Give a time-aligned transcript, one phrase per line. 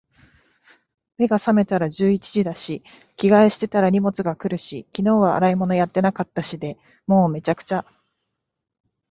[1.17, 2.83] 目が覚めたら十一時だし、
[3.17, 6.79] 着替えしてたら荷物が来るし、昨日は洗い物やってなかったしで……
[7.05, 7.85] もう、滅茶苦茶。